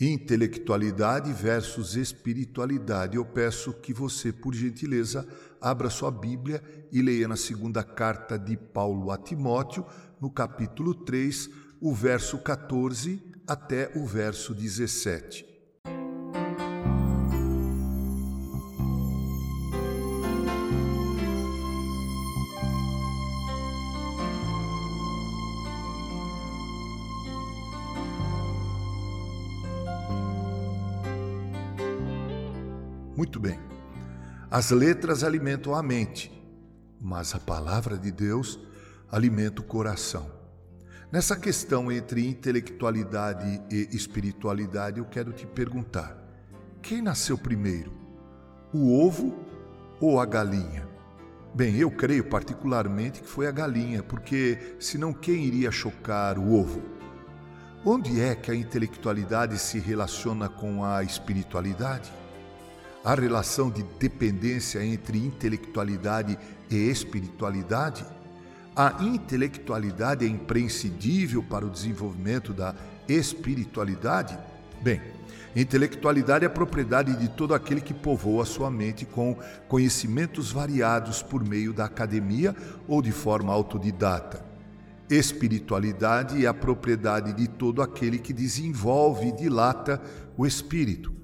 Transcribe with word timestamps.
Intelectualidade 0.00 1.30
versus 1.30 1.94
espiritualidade. 1.94 3.18
Eu 3.18 3.24
peço 3.26 3.74
que 3.74 3.92
você, 3.92 4.32
por 4.32 4.54
gentileza, 4.54 5.28
abra 5.60 5.90
sua 5.90 6.10
Bíblia 6.10 6.62
e 6.90 7.02
leia 7.02 7.28
na 7.28 7.36
segunda 7.36 7.84
carta 7.84 8.38
de 8.38 8.56
Paulo 8.56 9.10
a 9.10 9.18
Timóteo, 9.18 9.84
no 10.18 10.30
capítulo 10.30 10.94
3, 10.94 11.50
o 11.82 11.94
verso 11.94 12.38
14 12.38 13.22
até 13.46 13.92
o 13.94 14.06
verso 14.06 14.54
17. 14.54 15.49
Muito 33.20 33.38
bem. 33.38 33.60
As 34.50 34.70
letras 34.70 35.22
alimentam 35.22 35.74
a 35.74 35.82
mente, 35.82 36.32
mas 36.98 37.34
a 37.34 37.38
palavra 37.38 37.98
de 37.98 38.10
Deus 38.10 38.58
alimenta 39.12 39.60
o 39.60 39.64
coração. 39.64 40.32
Nessa 41.12 41.36
questão 41.36 41.92
entre 41.92 42.26
intelectualidade 42.26 43.60
e 43.70 43.94
espiritualidade, 43.94 45.00
eu 45.00 45.04
quero 45.04 45.34
te 45.34 45.46
perguntar: 45.46 46.16
quem 46.80 47.02
nasceu 47.02 47.36
primeiro, 47.36 47.92
o 48.72 48.98
ovo 48.98 49.38
ou 50.00 50.18
a 50.18 50.24
galinha? 50.24 50.88
Bem, 51.54 51.76
eu 51.76 51.90
creio 51.90 52.24
particularmente 52.24 53.20
que 53.20 53.28
foi 53.28 53.46
a 53.46 53.52
galinha, 53.52 54.02
porque 54.02 54.76
senão 54.80 55.12
quem 55.12 55.44
iria 55.44 55.70
chocar 55.70 56.38
o 56.38 56.54
ovo? 56.54 56.80
Onde 57.84 58.18
é 58.18 58.34
que 58.34 58.50
a 58.50 58.54
intelectualidade 58.54 59.58
se 59.58 59.78
relaciona 59.78 60.48
com 60.48 60.82
a 60.82 61.02
espiritualidade? 61.02 62.10
A 63.04 63.14
relação 63.14 63.70
de 63.70 63.82
dependência 63.82 64.84
entre 64.84 65.18
intelectualidade 65.18 66.38
e 66.70 66.76
espiritualidade? 66.76 68.04
A 68.76 69.02
intelectualidade 69.02 70.24
é 70.24 70.28
imprescindível 70.28 71.42
para 71.42 71.66
o 71.66 71.70
desenvolvimento 71.70 72.52
da 72.52 72.74
espiritualidade? 73.08 74.38
Bem, 74.80 75.00
intelectualidade 75.56 76.44
é 76.44 76.46
a 76.46 76.50
propriedade 76.50 77.16
de 77.16 77.28
todo 77.28 77.54
aquele 77.54 77.80
que 77.80 77.92
povoa 77.92 78.44
sua 78.44 78.70
mente 78.70 79.04
com 79.04 79.36
conhecimentos 79.68 80.52
variados 80.52 81.22
por 81.22 81.44
meio 81.44 81.72
da 81.72 81.86
academia 81.86 82.54
ou 82.86 83.02
de 83.02 83.12
forma 83.12 83.52
autodidata. 83.52 84.44
Espiritualidade 85.10 86.44
é 86.44 86.48
a 86.48 86.54
propriedade 86.54 87.32
de 87.32 87.48
todo 87.48 87.82
aquele 87.82 88.18
que 88.18 88.32
desenvolve 88.32 89.26
e 89.26 89.32
dilata 89.32 90.00
o 90.36 90.46
espírito. 90.46 91.19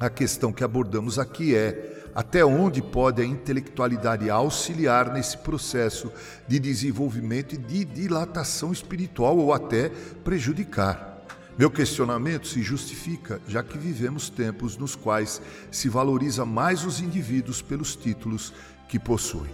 A 0.00 0.08
questão 0.08 0.52
que 0.52 0.62
abordamos 0.62 1.18
aqui 1.18 1.56
é 1.56 2.10
até 2.14 2.44
onde 2.44 2.80
pode 2.80 3.20
a 3.20 3.24
intelectualidade 3.24 4.30
auxiliar 4.30 5.12
nesse 5.12 5.36
processo 5.38 6.12
de 6.46 6.60
desenvolvimento 6.60 7.54
e 7.54 7.58
de 7.58 7.84
dilatação 7.84 8.72
espiritual 8.72 9.36
ou 9.36 9.52
até 9.52 9.90
prejudicar. 10.22 11.18
Meu 11.58 11.68
questionamento 11.68 12.46
se 12.46 12.62
justifica, 12.62 13.40
já 13.48 13.64
que 13.64 13.76
vivemos 13.76 14.30
tempos 14.30 14.76
nos 14.76 14.94
quais 14.94 15.42
se 15.70 15.88
valoriza 15.88 16.44
mais 16.44 16.84
os 16.84 17.00
indivíduos 17.00 17.60
pelos 17.60 17.96
títulos 17.96 18.54
que 18.88 19.00
possuem. 19.00 19.50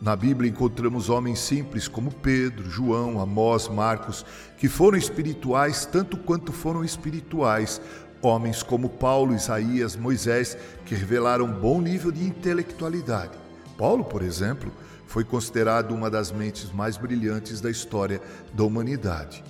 Na 0.00 0.14
Bíblia 0.14 0.50
encontramos 0.50 1.08
homens 1.08 1.38
simples 1.38 1.88
como 1.88 2.12
Pedro, 2.12 2.68
João, 2.68 3.20
Amós, 3.20 3.68
Marcos, 3.68 4.24
que 4.58 4.68
foram 4.68 4.98
espirituais 4.98 5.86
tanto 5.86 6.16
quanto 6.18 6.52
foram 6.52 6.84
espirituais 6.84 7.80
Homens 8.24 8.62
como 8.62 8.88
Paulo, 8.88 9.34
Isaías, 9.34 9.96
Moisés, 9.96 10.56
que 10.84 10.94
revelaram 10.94 11.46
bom 11.46 11.80
nível 11.80 12.10
de 12.10 12.24
intelectualidade. 12.24 13.38
Paulo, 13.76 14.04
por 14.04 14.22
exemplo, 14.22 14.72
foi 15.06 15.24
considerado 15.24 15.94
uma 15.94 16.10
das 16.10 16.32
mentes 16.32 16.72
mais 16.72 16.96
brilhantes 16.96 17.60
da 17.60 17.70
história 17.70 18.20
da 18.52 18.64
humanidade. 18.64 19.44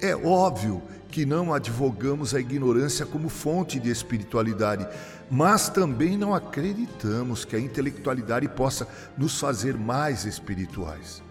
É 0.00 0.14
óbvio 0.14 0.80
que 1.10 1.26
não 1.26 1.52
advogamos 1.52 2.34
a 2.34 2.40
ignorância 2.40 3.04
como 3.04 3.28
fonte 3.28 3.80
de 3.80 3.90
espiritualidade, 3.90 4.86
mas 5.30 5.68
também 5.68 6.16
não 6.16 6.34
acreditamos 6.34 7.44
que 7.44 7.56
a 7.56 7.60
intelectualidade 7.60 8.48
possa 8.48 8.86
nos 9.16 9.40
fazer 9.40 9.76
mais 9.76 10.24
espirituais. 10.24 11.22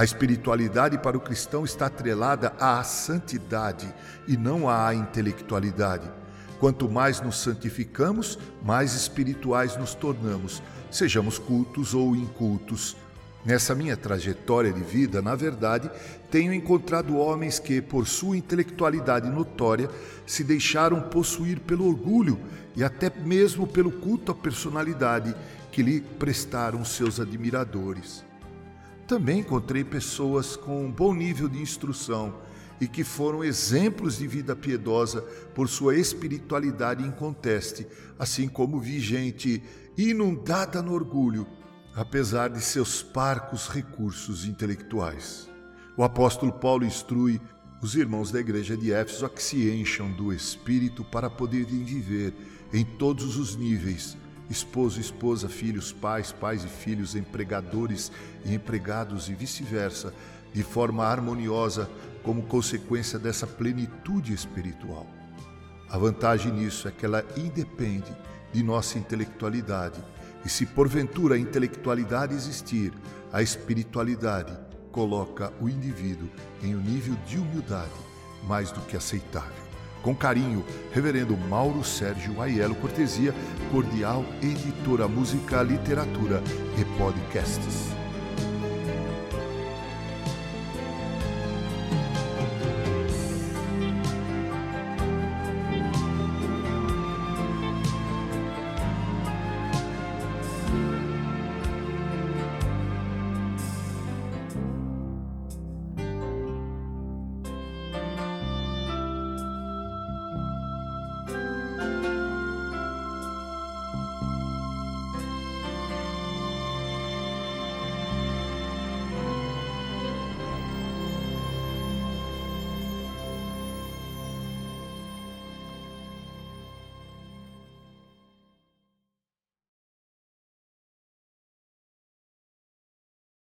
A 0.00 0.04
espiritualidade 0.04 0.96
para 0.96 1.18
o 1.18 1.20
cristão 1.20 1.62
está 1.62 1.84
atrelada 1.84 2.54
à 2.58 2.82
santidade 2.82 3.86
e 4.26 4.34
não 4.34 4.66
à 4.66 4.94
intelectualidade. 4.94 6.10
Quanto 6.58 6.88
mais 6.88 7.20
nos 7.20 7.38
santificamos, 7.42 8.38
mais 8.64 8.94
espirituais 8.94 9.76
nos 9.76 9.94
tornamos, 9.94 10.62
sejamos 10.90 11.38
cultos 11.38 11.92
ou 11.92 12.16
incultos. 12.16 12.96
Nessa 13.44 13.74
minha 13.74 13.94
trajetória 13.94 14.72
de 14.72 14.80
vida, 14.80 15.20
na 15.20 15.34
verdade, 15.34 15.90
tenho 16.30 16.54
encontrado 16.54 17.18
homens 17.18 17.58
que, 17.58 17.82
por 17.82 18.08
sua 18.08 18.38
intelectualidade 18.38 19.28
notória, 19.28 19.90
se 20.26 20.42
deixaram 20.42 21.02
possuir 21.02 21.60
pelo 21.60 21.86
orgulho 21.86 22.40
e 22.74 22.82
até 22.82 23.10
mesmo 23.10 23.66
pelo 23.66 23.92
culto 23.92 24.32
à 24.32 24.34
personalidade 24.34 25.36
que 25.70 25.82
lhe 25.82 26.00
prestaram 26.00 26.86
seus 26.86 27.20
admiradores. 27.20 28.29
Também 29.10 29.40
encontrei 29.40 29.82
pessoas 29.82 30.54
com 30.54 30.84
um 30.84 30.88
bom 30.88 31.12
nível 31.12 31.48
de 31.48 31.60
instrução 31.60 32.32
e 32.80 32.86
que 32.86 33.02
foram 33.02 33.42
exemplos 33.42 34.18
de 34.18 34.28
vida 34.28 34.54
piedosa 34.54 35.20
por 35.52 35.68
sua 35.68 35.96
espiritualidade 35.96 37.04
inconteste, 37.04 37.88
assim 38.16 38.48
como 38.48 38.78
vi 38.78 39.00
gente 39.00 39.64
inundada 39.98 40.80
no 40.80 40.92
orgulho, 40.92 41.44
apesar 41.92 42.50
de 42.50 42.60
seus 42.60 43.02
parcos 43.02 43.66
recursos 43.66 44.44
intelectuais. 44.44 45.50
O 45.96 46.04
apóstolo 46.04 46.52
Paulo 46.52 46.84
instrui 46.84 47.40
os 47.82 47.96
irmãos 47.96 48.30
da 48.30 48.38
igreja 48.38 48.76
de 48.76 48.92
Éfeso 48.92 49.26
a 49.26 49.28
que 49.28 49.42
se 49.42 49.72
encham 49.72 50.12
do 50.12 50.32
Espírito 50.32 51.02
para 51.02 51.28
poderem 51.28 51.82
viver 51.82 52.32
em 52.72 52.84
todos 52.84 53.36
os 53.36 53.56
níveis 53.56 54.16
esposo, 54.50 55.00
esposa, 55.00 55.48
filhos, 55.48 55.92
pais, 55.92 56.32
pais 56.32 56.64
e 56.64 56.68
filhos, 56.68 57.14
empregadores 57.14 58.10
e 58.44 58.52
empregados 58.52 59.28
e 59.28 59.34
vice-versa, 59.34 60.12
de 60.52 60.64
forma 60.64 61.04
harmoniosa 61.04 61.88
como 62.24 62.42
consequência 62.42 63.18
dessa 63.18 63.46
plenitude 63.46 64.34
espiritual. 64.34 65.06
A 65.88 65.96
vantagem 65.96 66.52
nisso 66.52 66.88
é 66.88 66.90
que 66.90 67.06
ela 67.06 67.24
independe 67.36 68.12
de 68.52 68.62
nossa 68.62 68.98
intelectualidade, 68.98 70.02
e 70.44 70.48
se 70.48 70.66
porventura 70.66 71.36
a 71.36 71.38
intelectualidade 71.38 72.34
existir, 72.34 72.92
a 73.32 73.42
espiritualidade 73.42 74.52
coloca 74.90 75.52
o 75.60 75.68
indivíduo 75.68 76.28
em 76.62 76.74
um 76.74 76.80
nível 76.80 77.14
de 77.26 77.38
humildade 77.38 77.90
mais 78.44 78.72
do 78.72 78.80
que 78.82 78.96
aceitável. 78.96 79.69
Com 80.02 80.14
carinho, 80.14 80.64
Reverendo 80.92 81.36
Mauro 81.36 81.84
Sérgio 81.84 82.40
Aiello 82.40 82.74
Cortesia, 82.74 83.34
Cordial 83.70 84.24
Editora 84.42 85.06
Música, 85.06 85.62
Literatura 85.62 86.42
e 86.78 86.84
Podcasts. 86.98 87.99